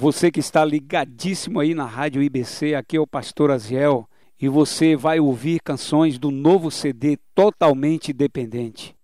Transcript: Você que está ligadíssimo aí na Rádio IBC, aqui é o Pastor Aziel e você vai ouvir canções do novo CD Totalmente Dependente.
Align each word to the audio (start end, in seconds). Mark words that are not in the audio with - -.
Você 0.00 0.30
que 0.30 0.38
está 0.38 0.64
ligadíssimo 0.64 1.58
aí 1.58 1.74
na 1.74 1.84
Rádio 1.84 2.22
IBC, 2.22 2.76
aqui 2.76 2.96
é 2.96 3.00
o 3.00 3.06
Pastor 3.06 3.50
Aziel 3.50 4.08
e 4.40 4.48
você 4.48 4.94
vai 4.94 5.18
ouvir 5.18 5.58
canções 5.60 6.20
do 6.20 6.30
novo 6.30 6.70
CD 6.70 7.18
Totalmente 7.34 8.12
Dependente. 8.12 8.94